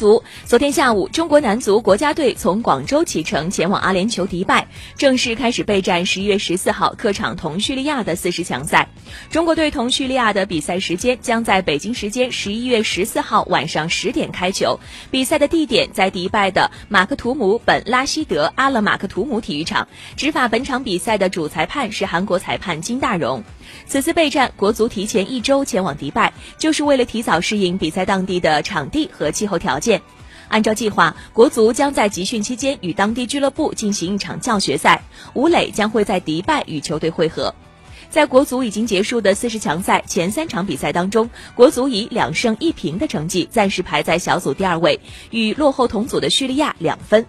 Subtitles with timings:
[0.00, 8.88] 足，昨天下午，中国男足国家队从广州启程前往阿联酋迪拜，正式开始备战十一月十四号客场同叙利亚的四十强赛。
[9.28, 19.86] 中国队同叙利亚的比赛时间将在北京时间十一月十四号晚上十点开球，比赛的地点在迪拜的马克图姆本拉希德阿勒马克图姆体育场。
[20.16, 23.44] 执法本场比赛的主裁判是韩国裁判金大荣。
[23.86, 30.00] 此次备战，国足提前一周前往迪拜，就是为了提早适应比赛当地的场地和气候条件。
[30.48, 35.02] 按照计划，国足将在集训期间与当地俱乐部进行一场教学赛。
[35.32, 37.54] 吴磊将会在迪拜与球队会合。
[38.08, 44.98] 在国足已经结束的四十强赛前三场比赛当中，国足以两胜一平的成绩暂时排在小组第二位，
[45.30, 47.24] 与落后同组的叙利亚两分。